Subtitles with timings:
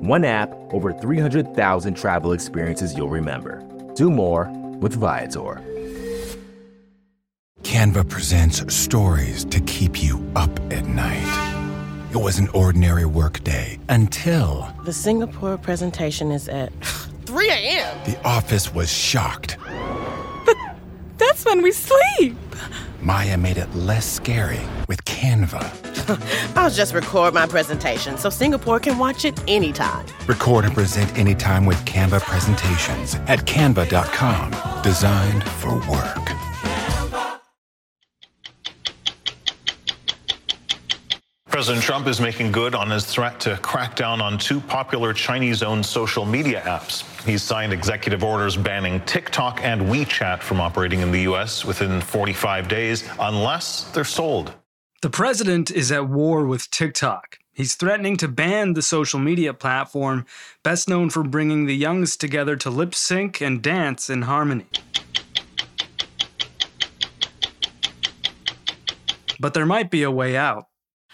[0.00, 3.62] One app, over 300,000 travel experiences you'll remember.
[3.94, 4.46] Do more
[4.80, 5.60] with Viator.
[7.62, 11.26] Canva presents stories to keep you up at night.
[12.12, 16.72] It was an ordinary workday until The Singapore presentation is at
[17.26, 17.98] 3 a.m.
[18.06, 19.58] the office was shocked.
[20.46, 20.56] But
[21.18, 22.36] that's when we sleep.
[23.02, 25.89] Maya made it less scary with Canva.
[26.56, 30.06] I'll just record my presentation so Singapore can watch it anytime.
[30.26, 34.82] Record and present anytime with Canva presentations at canva.com.
[34.82, 36.30] Designed for work.
[41.50, 45.62] President Trump is making good on his threat to crack down on two popular Chinese
[45.62, 47.04] owned social media apps.
[47.26, 51.64] He's signed executive orders banning TikTok and WeChat from operating in the U.S.
[51.64, 54.54] within 45 days unless they're sold.
[55.02, 57.38] The president is at war with TikTok.
[57.54, 60.26] He's threatening to ban the social media platform,
[60.62, 64.66] best known for bringing the youngs together to lip sync and dance in harmony.
[69.38, 70.66] But there might be a way out.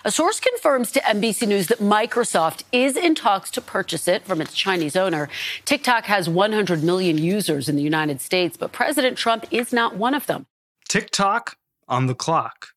[0.05, 4.41] A source confirms to NBC News that Microsoft is in talks to purchase it from
[4.41, 5.29] its Chinese owner.
[5.64, 10.14] TikTok has 100 million users in the United States, but President Trump is not one
[10.14, 10.47] of them.
[10.89, 12.70] TikTok on the clock.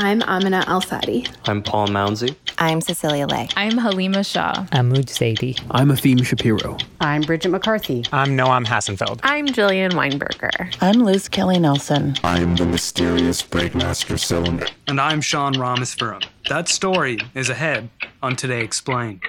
[0.00, 1.26] I'm Amina Al-Sadi.
[1.46, 2.36] I'm Paul Mounsey.
[2.56, 3.48] I'm Cecilia Lei.
[3.56, 4.64] I'm Halima Shah.
[4.70, 5.56] I'm Mood Sadie.
[5.72, 6.78] I'm Afim Shapiro.
[7.00, 8.04] I'm Bridget McCarthy.
[8.12, 9.18] I'm Noam Hassenfeld.
[9.24, 10.72] I'm Jillian Weinberger.
[10.80, 12.14] I'm Liz Kelly Nelson.
[12.22, 14.68] I'm the mysterious Breakmaster Cylinder.
[14.86, 16.24] And I'm Sean Rameswaram.
[16.48, 17.90] That story is ahead
[18.22, 19.22] on Today Explained.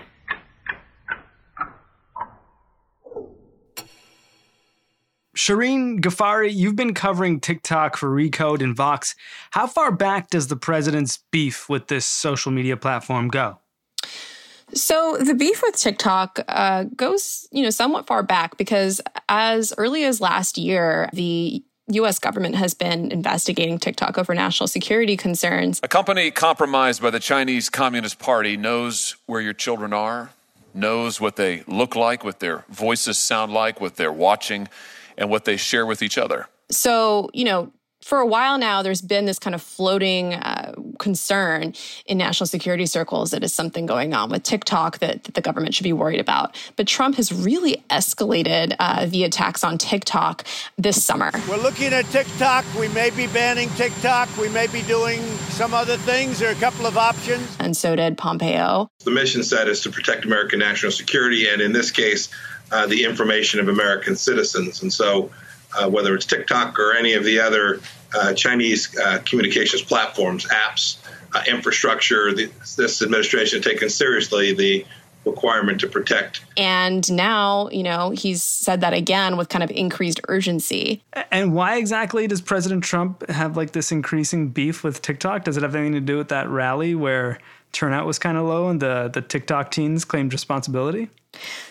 [5.39, 9.15] Shireen Ghaffari, you've been covering TikTok for Recode and Vox.
[9.51, 13.59] How far back does the president's beef with this social media platform go?
[14.73, 20.03] So the beef with TikTok uh, goes, you know, somewhat far back because as early
[20.03, 22.19] as last year, the U.S.
[22.19, 25.79] government has been investigating TikTok over national security concerns.
[25.81, 30.31] A company compromised by the Chinese Communist Party knows where your children are,
[30.73, 34.67] knows what they look like, what their voices sound like, what they're watching
[35.19, 36.47] and what they share with each other.
[36.71, 37.71] So, you know,
[38.01, 41.73] for a while now, there's been this kind of floating uh, concern
[42.05, 45.75] in national security circles that is something going on with TikTok that, that, the government
[45.75, 46.55] should be worried about.
[46.77, 50.47] But Trump has really escalated uh, the attacks on TikTok
[50.77, 51.31] this summer.
[51.47, 52.65] We're looking at TikTok.
[52.79, 54.35] We may be banning TikTok.
[54.37, 56.39] We may be doing some other things.
[56.39, 57.55] There are a couple of options.
[57.59, 58.89] And so did Pompeo.
[59.03, 62.29] The mission set is to protect American national security, and in this case,
[62.71, 64.81] uh, the information of American citizens.
[64.81, 65.31] And so,
[65.77, 67.79] uh, whether it's TikTok or any of the other
[68.15, 70.97] uh, Chinese uh, communications platforms, apps,
[71.35, 74.85] uh, infrastructure, the, this administration has taken seriously the
[75.25, 76.41] requirement to protect.
[76.57, 81.03] And now, you know, he's said that again with kind of increased urgency.
[81.31, 85.43] And why exactly does President Trump have like this increasing beef with TikTok?
[85.43, 87.37] Does it have anything to do with that rally where
[87.71, 91.09] turnout was kind of low and the, the TikTok teens claimed responsibility?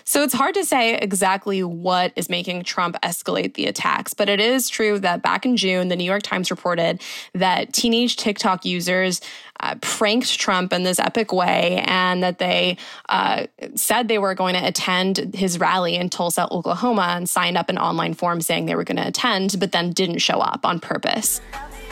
[0.05, 4.41] So it's hard to say exactly what is making Trump escalate the attacks, but it
[4.41, 7.03] is true that back in June, the New York Times reported
[7.35, 9.21] that teenage TikTok users
[9.61, 12.77] uh, pranked Trump in this epic way and that they
[13.09, 17.69] uh, said they were going to attend his rally in Tulsa, Oklahoma, and signed up
[17.69, 20.81] an online form saying they were going to attend, but then didn't show up on
[20.81, 21.41] purpose.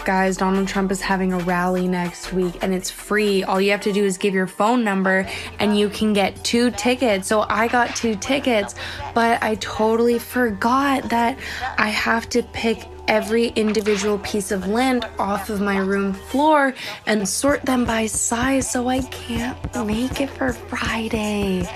[0.05, 3.43] Guys, Donald Trump is having a rally next week and it's free.
[3.43, 5.29] All you have to do is give your phone number
[5.59, 7.27] and you can get two tickets.
[7.27, 8.77] So I got two tickets,
[9.15, 11.37] but I totally forgot that
[11.77, 16.75] I have to pick every individual piece of lint off of my room floor
[17.07, 21.69] and sort them by size so I can't make it for Friday.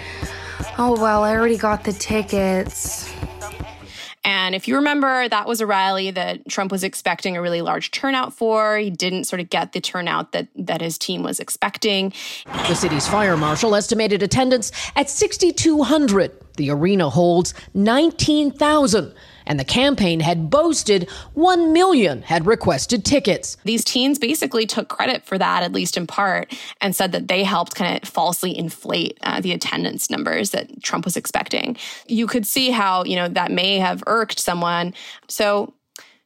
[0.78, 3.12] Oh well, I already got the tickets.
[4.22, 7.90] And if you remember, that was a rally that Trump was expecting a really large
[7.90, 8.76] turnout for.
[8.76, 12.12] He didn't sort of get the turnout that, that his team was expecting.
[12.44, 16.32] The city's fire marshal estimated attendance at 6,200.
[16.56, 19.14] The arena holds 19,000.
[19.50, 23.56] And the campaign had boasted 1 million had requested tickets.
[23.64, 27.42] These teens basically took credit for that, at least in part, and said that they
[27.42, 31.76] helped kind of falsely inflate uh, the attendance numbers that Trump was expecting.
[32.06, 34.94] You could see how, you know, that may have irked someone.
[35.26, 35.74] So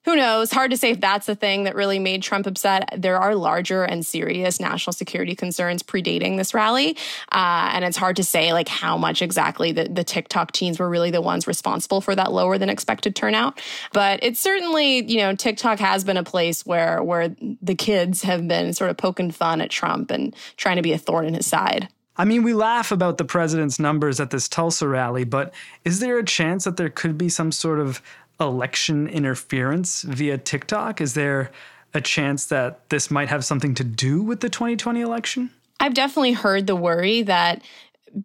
[0.05, 0.51] who knows?
[0.51, 2.89] Hard to say if that's the thing that really made Trump upset.
[2.97, 6.97] There are larger and serious national security concerns predating this rally.
[7.33, 10.89] Uh, and it's hard to say like how much exactly the, the TikTok teens were
[10.89, 13.61] really the ones responsible for that lower than expected turnout.
[13.93, 18.47] But it's certainly, you know, TikTok has been a place where where the kids have
[18.47, 21.47] been sort of poking fun at Trump and trying to be a thorn in his
[21.47, 21.89] side.
[22.17, 25.53] I mean, we laugh about the president's numbers at this Tulsa rally, but
[25.85, 28.01] is there a chance that there could be some sort of
[28.41, 31.01] election interference via TikTok?
[31.01, 31.51] Is there
[31.93, 35.51] a chance that this might have something to do with the 2020 election?
[35.81, 37.63] I've definitely heard the worry that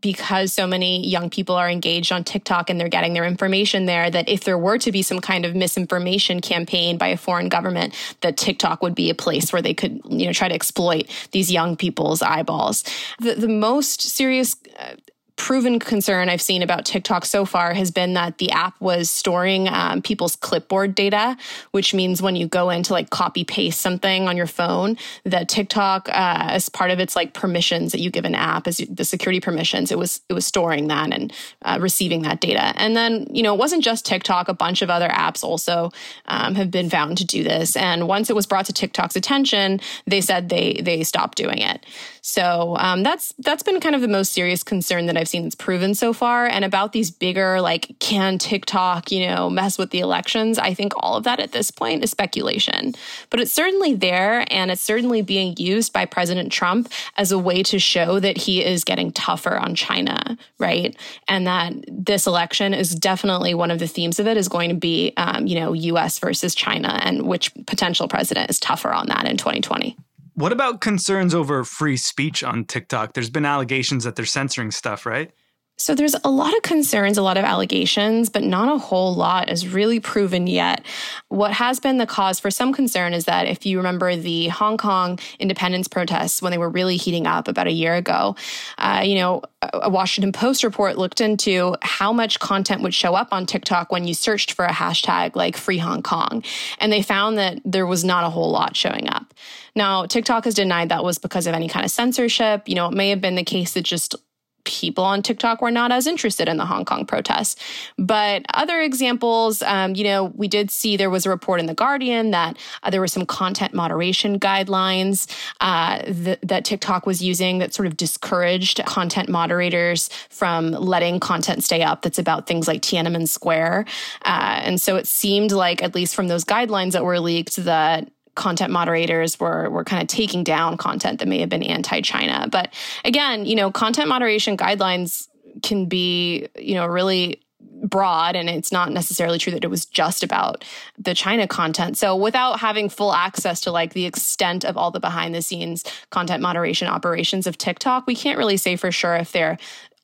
[0.02, 4.10] because so many young people are engaged on TikTok and they're getting their information there,
[4.10, 7.96] that if there were to be some kind of misinformation campaign by a foreign government,
[8.22, 11.52] that TikTok would be a place where they could, you know, try to exploit these
[11.52, 12.84] young people's eyeballs.
[13.20, 14.94] The, the most serious uh,
[15.40, 19.70] proven concern I've seen about TikTok so far has been that the app was storing
[19.70, 21.38] um, people's clipboard data,
[21.72, 26.10] which means when you go into like copy paste something on your phone, that TikTok,
[26.10, 29.40] uh, as part of its like permissions that you give an app, as the security
[29.40, 32.74] permissions, it was it was storing that and uh, receiving that data.
[32.76, 35.92] And then you know it wasn't just TikTok; a bunch of other apps also
[36.26, 37.78] um, have been found to do this.
[37.78, 41.86] And once it was brought to TikTok's attention, they said they they stopped doing it.
[42.22, 45.56] So um, that's that's been kind of the most serious concern that I've seen that's
[45.56, 46.46] proven so far.
[46.46, 50.58] And about these bigger, like, can TikTok, you know, mess with the elections?
[50.58, 52.96] I think all of that at this point is speculation.
[53.30, 57.64] But it's certainly there, and it's certainly being used by President Trump as a way
[57.64, 60.96] to show that he is getting tougher on China, right?
[61.28, 64.76] And that this election is definitely one of the themes of it is going to
[64.76, 66.20] be, um, you know, U.S.
[66.20, 69.96] versus China, and which potential president is tougher on that in 2020.
[70.40, 73.12] What about concerns over free speech on TikTok?
[73.12, 75.34] There's been allegations that they're censoring stuff, right?
[75.80, 79.50] So there's a lot of concerns, a lot of allegations, but not a whole lot
[79.50, 80.86] is really proven yet.
[81.30, 84.78] What has been the cause for some concern is that if you remember the Hong
[84.78, 88.36] Kong independence protests when they were really heating up about a year ago,
[88.78, 89.42] uh, you know,
[89.72, 94.06] a Washington Post report looked into how much content would show up on TikTok when
[94.06, 96.44] you searched for a hashtag like free Hong Kong.
[96.80, 99.34] And they found that there was not a whole lot showing up.
[99.76, 102.68] Now, TikTok has denied that was because of any kind of censorship.
[102.68, 104.16] You know, it may have been the case that just
[104.64, 107.56] people on TikTok were not as interested in the Hong Kong protests.
[107.98, 111.74] But other examples, um, you know, we did see there was a report in The
[111.74, 115.30] Guardian that uh, there were some content moderation guidelines
[115.62, 121.64] uh, th- that TikTok was using that sort of discouraged content moderators from letting content
[121.64, 123.86] stay up that's about things like Tiananmen Square.
[124.26, 128.10] Uh, and so it seemed like, at least from those guidelines that were leaked, that
[128.40, 132.48] content moderators were were kind of taking down content that may have been anti-China.
[132.50, 135.28] But again, you know, content moderation guidelines
[135.62, 137.42] can be, you know, really
[137.84, 140.64] broad and it's not necessarily true that it was just about
[140.98, 141.98] the China content.
[141.98, 145.84] So without having full access to like the extent of all the behind the scenes
[146.10, 149.58] content moderation operations of TikTok, we can't really say for sure if they're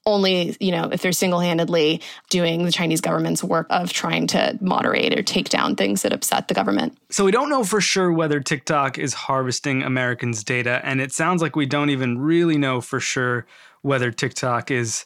[0.06, 4.58] only, you know, if they're single handedly doing the Chinese government's work of trying to
[4.62, 6.96] moderate or take down things that upset the government.
[7.10, 10.80] So we don't know for sure whether TikTok is harvesting Americans' data.
[10.84, 13.48] And it sounds like we don't even really know for sure
[13.82, 15.06] whether TikTok is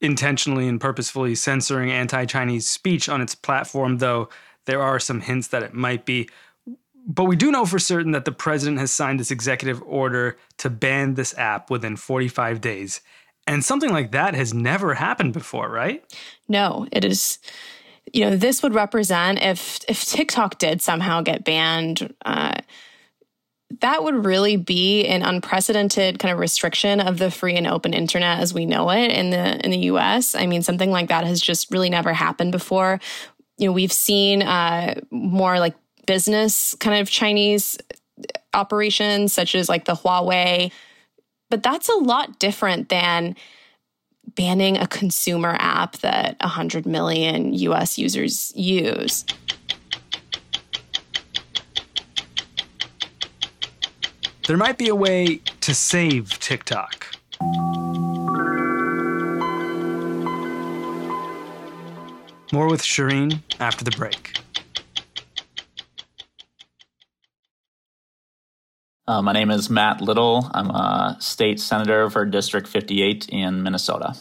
[0.00, 4.28] intentionally and purposefully censoring anti Chinese speech on its platform, though
[4.66, 6.28] there are some hints that it might be.
[7.06, 10.70] But we do know for certain that the president has signed this executive order to
[10.70, 13.00] ban this app within 45 days.
[13.50, 16.04] And something like that has never happened before, right?
[16.46, 17.40] No, it is.
[18.12, 22.14] You know, this would represent if if TikTok did somehow get banned.
[22.24, 22.54] Uh,
[23.80, 28.38] that would really be an unprecedented kind of restriction of the free and open internet
[28.38, 30.36] as we know it in the in the U.S.
[30.36, 33.00] I mean, something like that has just really never happened before.
[33.58, 35.74] You know, we've seen uh, more like
[36.06, 37.78] business kind of Chinese
[38.54, 40.70] operations, such as like the Huawei
[41.50, 43.36] but that's a lot different than
[44.34, 49.24] banning a consumer app that 100 million US users use.
[54.46, 57.06] There might be a way to save TikTok.
[62.52, 64.39] More with Shireen after the break.
[69.10, 70.48] Uh, my name is Matt Little.
[70.54, 74.14] I'm a state senator for District 58 in Minnesota.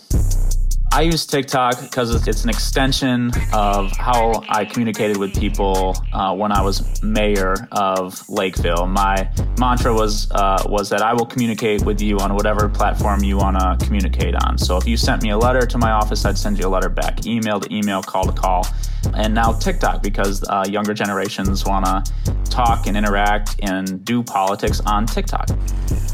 [0.92, 6.52] I use TikTok because it's an extension of how I communicated with people uh, when
[6.52, 8.88] I was mayor of Lakeville.
[8.88, 9.30] My
[9.60, 13.60] mantra was uh, was that I will communicate with you on whatever platform you want
[13.60, 14.58] to communicate on.
[14.58, 16.90] So if you sent me a letter to my office, I'd send you a letter
[16.90, 17.24] back.
[17.26, 18.66] Email to email, call to call,
[19.14, 22.04] and now TikTok because uh, younger generations want to
[22.50, 25.50] talk and interact and do politics on TikTok.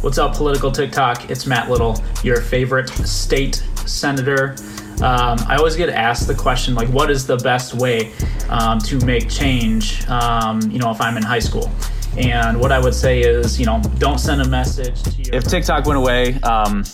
[0.01, 1.29] What's up, political TikTok?
[1.29, 4.55] It's Matt Little, your favorite state senator.
[5.01, 8.13] Um, I always get asked the question, like, what is the best way
[8.49, 11.71] um, to make change, um, you know, if I'm in high school?
[12.17, 15.35] And what I would say is, you know, don't send a message to your.
[15.35, 16.85] If TikTok went away, um,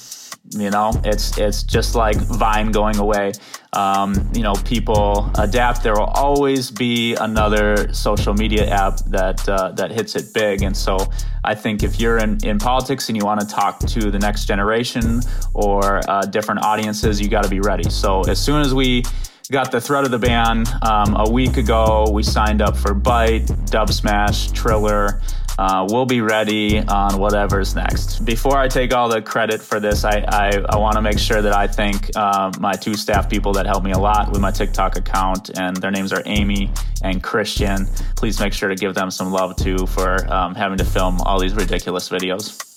[0.53, 3.33] you know, it's it's just like Vine going away.
[3.73, 5.81] Um, you know, people adapt.
[5.81, 10.61] There will always be another social media app that uh, that hits it big.
[10.61, 10.97] And so,
[11.43, 14.45] I think if you're in, in politics and you want to talk to the next
[14.45, 15.21] generation
[15.53, 17.89] or uh, different audiences, you got to be ready.
[17.89, 19.03] So as soon as we
[19.51, 23.47] got the threat of the ban um, a week ago, we signed up for Byte,
[23.69, 25.21] Dubsmash, Triller.
[25.57, 28.25] Uh, we'll be ready on whatever's next.
[28.25, 31.41] Before I take all the credit for this, I, I, I want to make sure
[31.41, 34.51] that I thank uh, my two staff people that helped me a lot with my
[34.51, 36.71] TikTok account, and their names are Amy
[37.03, 37.87] and Christian.
[38.15, 41.39] Please make sure to give them some love too for um, having to film all
[41.39, 42.67] these ridiculous videos.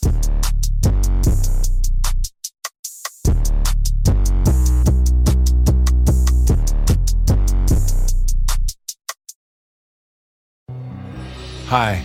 [11.68, 12.04] Hi,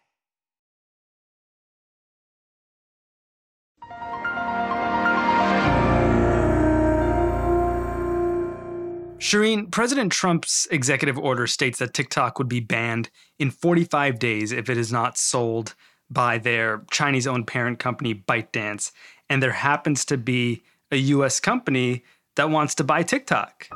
[9.21, 14.67] Shireen, President Trump's executive order states that TikTok would be banned in 45 days if
[14.67, 15.75] it is not sold
[16.09, 18.91] by their Chinese owned parent company, ByteDance.
[19.29, 22.03] And there happens to be a US company
[22.35, 23.67] that wants to buy TikTok.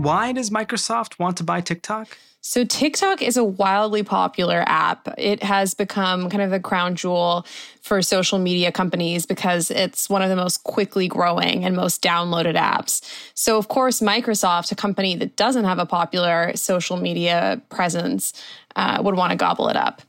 [0.00, 2.16] Why does Microsoft want to buy TikTok?
[2.40, 5.06] So, TikTok is a wildly popular app.
[5.18, 7.44] It has become kind of the crown jewel
[7.82, 12.56] for social media companies because it's one of the most quickly growing and most downloaded
[12.56, 13.02] apps.
[13.34, 18.32] So, of course, Microsoft, a company that doesn't have a popular social media presence,
[18.76, 20.00] uh, would want to gobble it up.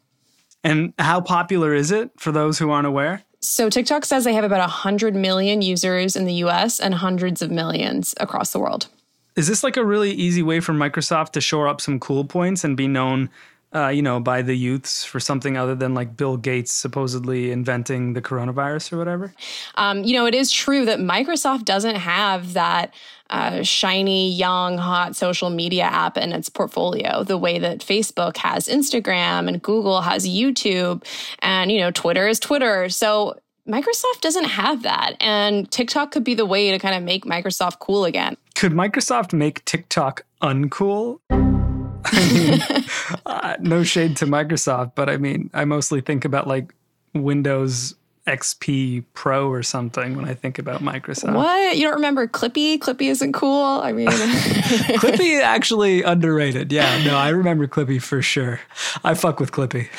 [0.64, 3.24] And how popular is it for those who aren't aware?
[3.42, 7.52] So, TikTok says they have about 100 million users in the US and hundreds of
[7.52, 8.88] millions across the world.
[9.36, 12.64] Is this like a really easy way for Microsoft to shore up some cool points
[12.64, 13.30] and be known,
[13.74, 18.14] uh, you know, by the youths for something other than like Bill Gates supposedly inventing
[18.14, 19.34] the coronavirus or whatever?
[19.76, 22.94] Um, you know, it is true that Microsoft doesn't have that
[23.30, 28.68] uh, shiny, young, hot social media app in its portfolio the way that Facebook has
[28.68, 31.06] Instagram and Google has YouTube
[31.40, 32.90] and, you know, Twitter is Twitter.
[32.90, 33.40] So
[33.72, 35.16] Microsoft doesn't have that.
[35.22, 38.36] And TikTok could be the way to kind of make Microsoft cool again.
[38.56, 41.20] Could Microsoft make TikTok uncool?
[41.32, 42.86] I mean,
[43.26, 46.74] uh, no shade to Microsoft, but I mean, I mostly think about like
[47.14, 47.96] Windows
[48.28, 51.34] XP Pro or something when I think about Microsoft.
[51.34, 51.76] What?
[51.78, 52.78] You don't remember Clippy?
[52.78, 53.82] Clippy isn't cool.
[53.82, 56.72] I mean, Clippy actually underrated.
[56.72, 58.60] Yeah, no, I remember Clippy for sure.
[59.04, 59.90] I fuck with Clippy.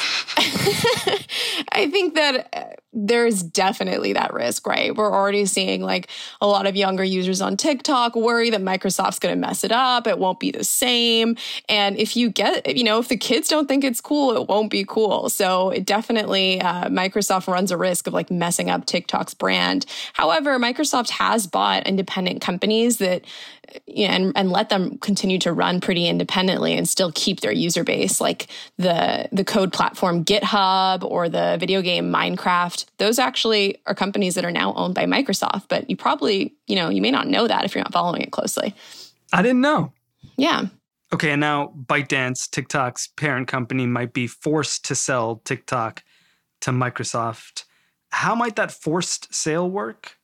[1.72, 4.94] I think that uh, there's definitely that risk, right?
[4.94, 6.08] We're already seeing like
[6.40, 10.06] a lot of younger users on TikTok worry that Microsoft's going to mess it up.
[10.06, 11.36] It won't be the same.
[11.68, 14.70] And if you get, you know, if the kids don't think it's cool, it won't
[14.70, 15.30] be cool.
[15.30, 19.86] So it definitely, uh, Microsoft runs a risk of like messing up TikTok's brand.
[20.12, 23.24] However, Microsoft has bought independent companies that
[23.86, 27.52] you know, and, and let them continue to run pretty independently and still keep their
[27.52, 32.81] user base, like the the code platform GitHub or the video game Minecraft.
[32.98, 35.64] Those actually are companies that are now owned by Microsoft.
[35.68, 38.30] But you probably, you know, you may not know that if you're not following it
[38.30, 38.74] closely.
[39.32, 39.92] I didn't know.
[40.36, 40.66] Yeah.
[41.12, 46.02] Okay, and now ByteDance, TikTok's parent company, might be forced to sell TikTok
[46.62, 47.64] to Microsoft.
[48.10, 50.16] How might that forced sale work?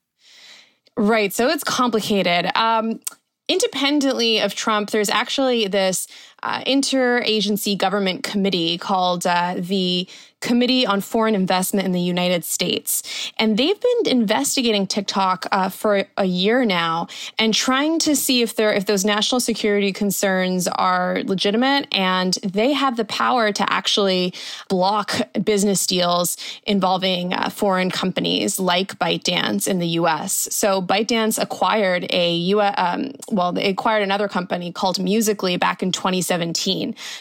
[0.96, 1.32] Right.
[1.32, 2.50] So it's complicated.
[2.56, 3.00] Um,
[3.48, 6.06] independently of Trump, there's actually this
[6.42, 10.09] uh, interagency government committee called uh, the
[10.40, 13.33] Committee on Foreign Investment in the United States.
[13.38, 18.54] And they've been investigating TikTok uh, for a year now and trying to see if
[18.54, 24.33] there if those national security concerns are legitimate and they have the power to actually
[24.68, 30.49] block business deals involving uh, foreign companies like ByteDance in the US.
[30.52, 35.90] So ByteDance acquired a US, um, well, they acquired another company called Musical.ly back in
[35.90, 36.27] 2017.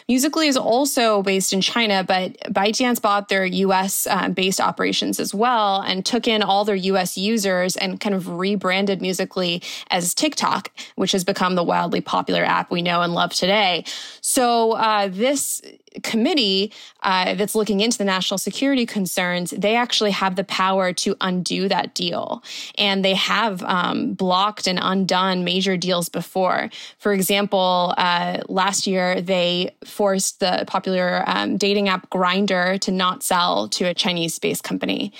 [0.07, 5.33] Musical.ly is also based in China, but ByteDance bought their US uh, based operations as
[5.33, 10.71] well and took in all their US users and kind of rebranded Musical.ly as TikTok,
[10.95, 13.83] which has become the wildly popular app we know and love today.
[14.21, 15.61] So uh, this
[16.03, 16.71] committee
[17.03, 21.67] uh, that's looking into the national security concerns, they actually have the power to undo
[21.67, 22.43] that deal.
[22.77, 26.69] And they have um, blocked and undone major deals before.
[26.99, 33.23] For example, uh, last year, they forced the popular um, dating app Grindr to not
[33.23, 35.13] sell to a Chinese based company.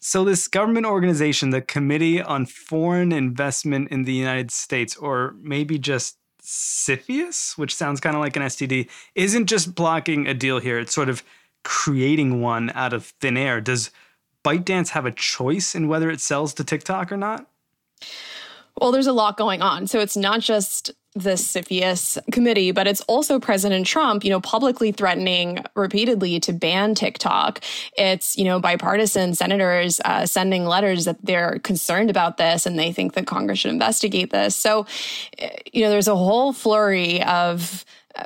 [0.00, 5.78] So, this government organization, the Committee on Foreign Investment in the United States, or maybe
[5.78, 10.78] just CFIUS, which sounds kind of like an STD, isn't just blocking a deal here.
[10.78, 11.22] It's sort of
[11.62, 13.60] creating one out of thin air.
[13.60, 13.90] Does
[14.44, 17.46] ByteDance have a choice in whether it sells to TikTok or not?
[18.78, 19.86] Well, there's a lot going on.
[19.86, 24.90] So it's not just the CFIUS committee, but it's also President Trump, you know, publicly
[24.90, 27.60] threatening repeatedly to ban TikTok.
[27.96, 32.92] It's, you know, bipartisan senators uh, sending letters that they're concerned about this and they
[32.92, 34.56] think that Congress should investigate this.
[34.56, 34.86] So,
[35.72, 37.84] you know, there's a whole flurry of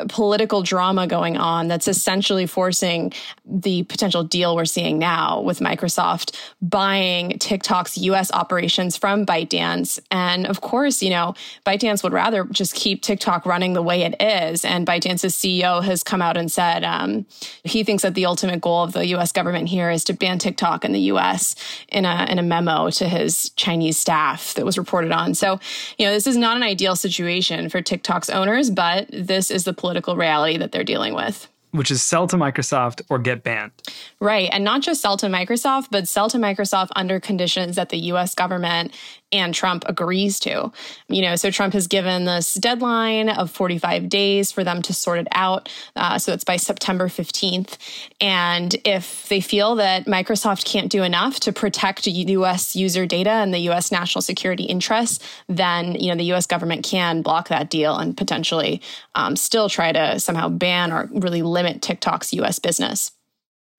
[0.09, 3.13] political drama going on that's essentially forcing
[3.47, 9.99] the potential deal we're seeing now with Microsoft buying TikTok's US operations from ByteDance.
[10.11, 14.21] And of course, you know, ByteDance would rather just keep TikTok running the way it
[14.21, 14.65] is.
[14.65, 17.25] And ByteDance's CEO has come out and said um,
[17.65, 20.85] he thinks that the ultimate goal of the US government here is to ban TikTok
[20.85, 21.55] in the US
[21.89, 25.35] in a, in a memo to his Chinese staff that was reported on.
[25.35, 25.59] So,
[25.97, 29.78] you know, this is not an ideal situation for TikTok's owners, but this is the
[29.79, 33.73] political reality that they're dealing with which is sell to Microsoft or get banned.
[34.21, 34.49] Right.
[34.53, 38.35] And not just sell to Microsoft, but sell to Microsoft under conditions that the US
[38.35, 38.95] government
[39.33, 40.73] and Trump agrees to.
[41.09, 45.19] You know, so Trump has given this deadline of 45 days for them to sort
[45.19, 45.69] it out.
[45.97, 47.77] Uh, so it's by September 15th.
[48.21, 53.53] And if they feel that Microsoft can't do enough to protect US user data and
[53.53, 57.97] the US national security interests, then, you know, the US government can block that deal
[57.97, 58.81] and potentially
[59.15, 63.13] um, still try to somehow ban or really limit TikTok's US business.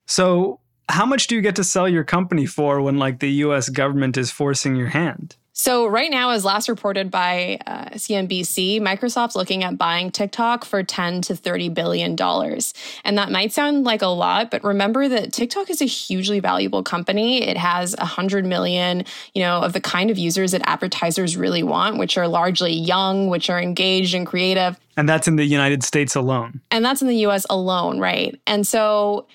[0.07, 0.59] So,
[0.89, 4.17] how much do you get to sell your company for when like the US government
[4.17, 5.35] is forcing your hand?
[5.61, 10.83] So right now, as last reported by uh, CNBC, Microsoft's looking at buying TikTok for
[10.83, 12.73] 10 to 30 billion dollars.
[13.03, 16.81] And that might sound like a lot, but remember that TikTok is a hugely valuable
[16.81, 17.43] company.
[17.43, 21.97] It has 100 million, you know, of the kind of users that advertisers really want,
[21.97, 24.79] which are largely young, which are engaged and creative.
[24.95, 26.61] And that's in the United States alone.
[26.71, 28.39] And that's in the US alone, right?
[28.47, 29.27] And so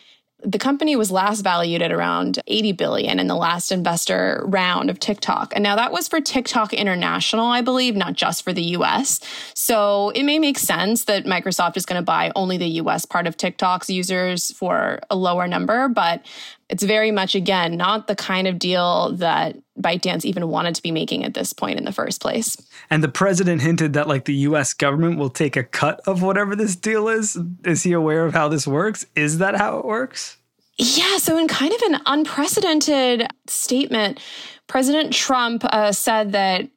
[0.45, 5.01] the company was last valued at around 80 billion in the last investor round of
[5.01, 5.53] TikTok.
[5.55, 9.21] And now that was for TikTok International, I believe, not just for the US.
[9.55, 13.27] So it may make sense that Microsoft is going to buy only the US part
[13.27, 16.23] of TikTok's users for a lower number, but
[16.69, 20.91] it's very much again not the kind of deal that ByteDance even wanted to be
[20.91, 22.57] making at this point in the first place.
[22.91, 26.55] And the president hinted that like the US government will take a cut of whatever
[26.55, 27.37] this deal is.
[27.65, 29.07] Is he aware of how this works?
[29.15, 30.39] Is that how it works?
[30.77, 34.21] Yeah, so in kind of an unprecedented statement,
[34.67, 36.69] President Trump uh, said that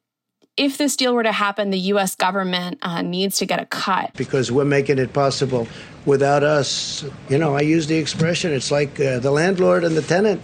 [0.58, 2.14] if this deal were to happen, the U.S.
[2.14, 4.12] government uh, needs to get a cut.
[4.14, 5.68] Because we're making it possible.
[6.04, 10.02] Without us, you know, I use the expression, it's like uh, the landlord and the
[10.02, 10.42] tenant.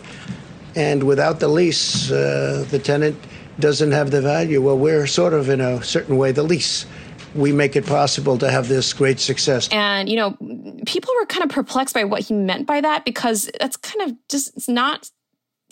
[0.76, 3.16] And without the lease, uh, the tenant
[3.60, 4.60] doesn't have the value.
[4.60, 6.86] Well, we're sort of, in a certain way, the lease
[7.34, 9.68] we make it possible to have this great success.
[9.72, 10.36] And, you know,
[10.86, 14.16] people were kind of perplexed by what he meant by that because that's kind of
[14.28, 15.10] just it's not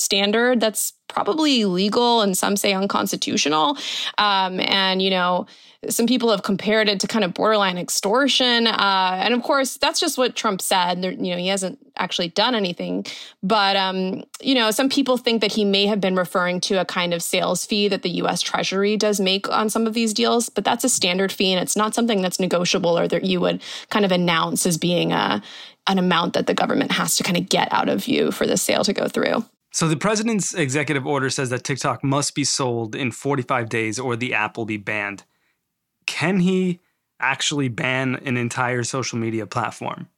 [0.03, 3.77] standard that's probably illegal and some say unconstitutional.
[4.19, 5.47] Um, and, you know,
[5.89, 8.69] some people have compared it to kind of borderline extortion.
[8.69, 11.03] Uh, and of course, that's just what Trump said.
[11.03, 13.05] There, you know, he hasn't actually done anything.
[13.43, 16.85] But, um, you know, some people think that he may have been referring to a
[16.85, 20.49] kind of sales fee that the US Treasury does make on some of these deals.
[20.49, 23.61] But that's a standard fee and it's not something that's negotiable or that you would
[23.91, 25.43] kind of announce as being a,
[25.89, 28.57] an amount that the government has to kind of get out of you for the
[28.57, 29.45] sale to go through.
[29.73, 34.17] So the president's executive order says that TikTok must be sold in 45 days or
[34.17, 35.25] the app will be banned
[36.07, 36.81] can he
[37.21, 40.09] actually ban an entire social media platform?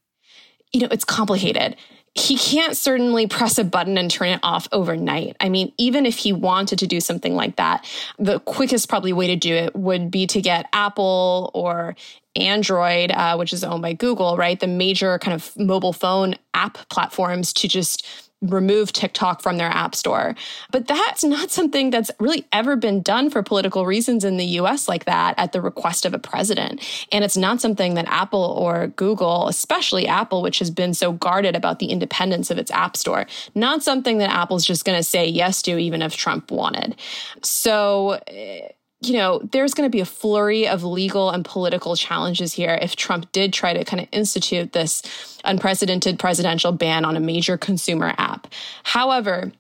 [0.73, 1.77] You know, it's complicated.
[2.15, 5.37] He can't certainly press a button and turn it off overnight.
[5.41, 7.89] I mean, even if he wanted to do something like that,
[8.19, 11.97] the quickest probably way to do it would be to get Apple or
[12.37, 14.59] Android, uh, which is owned by Google, right?
[14.59, 18.07] The major kind of mobile phone app platforms to just
[18.51, 20.35] remove TikTok from their app store.
[20.71, 24.89] But that's not something that's really ever been done for political reasons in the US
[24.89, 26.81] like that at the request of a president.
[27.13, 31.57] And it's not something that Apple or Google, especially Apple, which has been so guarded
[31.57, 35.27] about the independence of its app store, not something that Apple's just going to say
[35.27, 36.97] yes to, even if Trump wanted.
[37.43, 38.69] So, eh,
[39.09, 42.97] you know, there's going to be a flurry of legal and political challenges here if
[42.97, 45.03] Trump did try to kind of institute this
[45.45, 48.47] unprecedented presidential ban on a major consumer app.
[48.83, 49.53] However,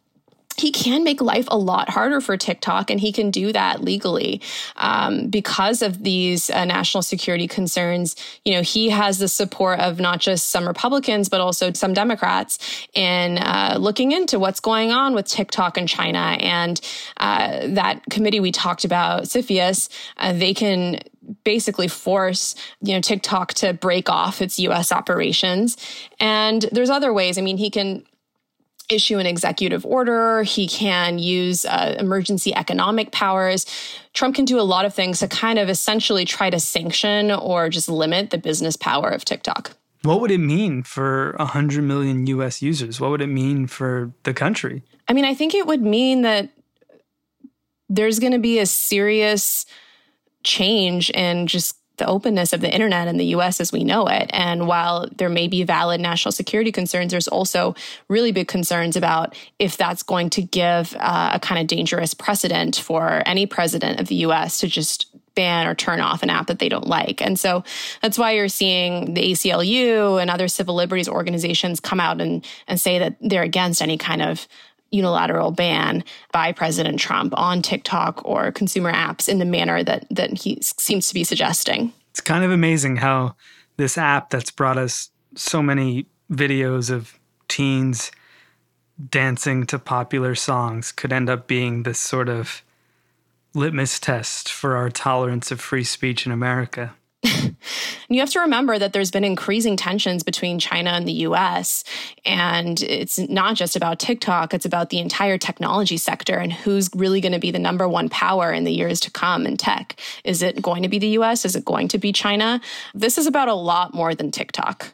[0.56, 4.40] he can make life a lot harder for TikTok, and he can do that legally
[4.76, 8.16] um, because of these uh, national security concerns.
[8.44, 12.58] You know, he has the support of not just some Republicans, but also some Democrats
[12.94, 16.36] in uh, looking into what's going on with TikTok in China.
[16.40, 16.80] And
[17.16, 19.88] uh, that committee we talked about, CFIUS,
[20.18, 21.00] uh, they can
[21.44, 25.78] basically force you know TikTok to break off its US operations
[26.20, 28.04] and there's other ways i mean he can
[28.88, 30.42] issue an executive order.
[30.42, 33.66] He can use uh, emergency economic powers.
[34.12, 37.68] Trump can do a lot of things to kind of essentially try to sanction or
[37.68, 39.72] just limit the business power of TikTok.
[40.02, 43.00] What would it mean for 100 million US users?
[43.00, 44.82] What would it mean for the country?
[45.08, 46.50] I mean, I think it would mean that
[47.88, 49.64] there's going to be a serious
[50.42, 54.28] change in just the openness of the internet in the US as we know it.
[54.32, 57.74] And while there may be valid national security concerns, there's also
[58.08, 62.76] really big concerns about if that's going to give uh, a kind of dangerous precedent
[62.76, 66.58] for any president of the US to just ban or turn off an app that
[66.58, 67.20] they don't like.
[67.20, 67.64] And so
[68.00, 72.80] that's why you're seeing the ACLU and other civil liberties organizations come out and, and
[72.80, 74.46] say that they're against any kind of
[74.94, 80.38] unilateral ban by President Trump on TikTok or consumer apps in the manner that that
[80.38, 81.92] he seems to be suggesting.
[82.10, 83.34] It's kind of amazing how
[83.76, 88.12] this app that's brought us so many videos of teens
[89.10, 92.62] dancing to popular songs could end up being this sort of
[93.54, 96.94] litmus test for our tolerance of free speech in America.
[98.08, 101.84] you have to remember that there's been increasing tensions between China and the US.
[102.24, 107.20] And it's not just about TikTok, it's about the entire technology sector and who's really
[107.20, 109.98] going to be the number one power in the years to come in tech.
[110.24, 111.44] Is it going to be the US?
[111.44, 112.60] Is it going to be China?
[112.94, 114.92] This is about a lot more than TikTok.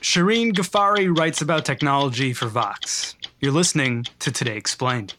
[0.00, 3.14] Shireen Ghaffari writes about technology for Vox.
[3.38, 5.14] You're listening to Today Explained.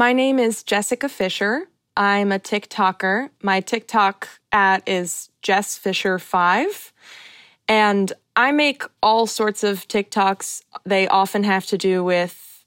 [0.00, 1.68] My name is Jessica Fisher.
[1.94, 3.28] I'm a TikToker.
[3.42, 6.92] My TikTok at is Jess Fisher 5.
[7.68, 10.62] And I make all sorts of TikToks.
[10.86, 12.64] They often have to do with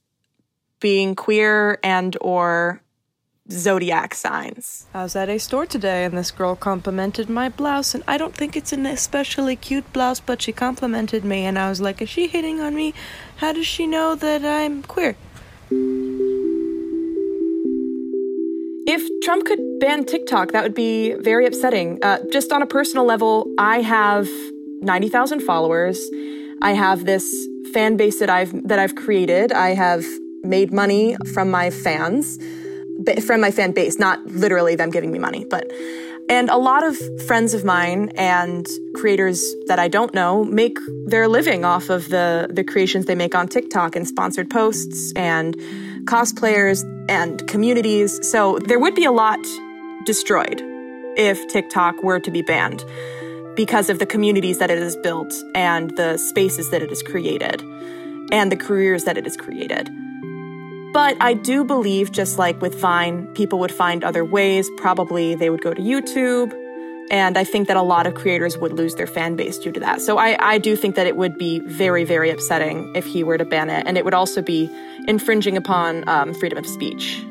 [0.80, 2.84] being queer and or
[3.50, 4.86] zodiac signs.
[4.94, 8.36] I was at a store today and this girl complimented my blouse and I don't
[8.36, 12.10] think it's an especially cute blouse, but she complimented me and I was like, is
[12.10, 12.94] she hitting on me?
[13.38, 15.16] How does she know that I'm queer?
[18.96, 21.98] If Trump could ban TikTok, that would be very upsetting.
[22.04, 24.30] Uh, just on a personal level, I have
[24.82, 26.12] 90,000 followers.
[26.62, 27.26] I have this
[27.74, 29.52] fan base that I've that I've created.
[29.52, 30.06] I have
[30.44, 32.38] made money from my fans,
[33.26, 35.72] from my fan base, not literally them giving me money, but
[36.30, 40.78] and a lot of friends of mine and creators that I don't know make
[41.08, 45.60] their living off of the the creations they make on TikTok and sponsored posts and
[46.06, 48.20] cosplayers and communities.
[48.30, 49.40] So there would be a lot
[50.06, 50.62] destroyed
[51.16, 52.84] if TikTok were to be banned
[53.56, 57.62] because of the communities that it has built and the spaces that it has created
[58.32, 59.90] and the careers that it has created.
[60.94, 64.70] But I do believe, just like with Vine, people would find other ways.
[64.78, 66.63] Probably they would go to YouTube.
[67.14, 69.80] And I think that a lot of creators would lose their fan base due to
[69.82, 70.02] that.
[70.02, 73.38] So I, I do think that it would be very, very upsetting if he were
[73.38, 73.86] to ban it.
[73.86, 74.68] And it would also be
[75.08, 77.24] infringing upon um, freedom of speech.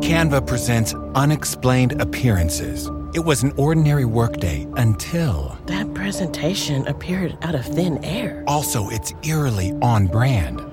[0.00, 2.90] Canva presents Unexplained Appearances.
[3.14, 5.56] It was an ordinary workday until.
[5.64, 8.44] That presentation appeared out of thin air.
[8.46, 10.60] Also, it's eerily on brand.